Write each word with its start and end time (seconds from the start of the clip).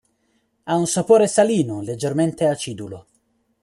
Ha 0.63 0.73
un 0.75 0.87
sapore 0.87 1.27
salino, 1.27 1.79
leggermente 1.81 2.47
acidulo. 2.47 3.05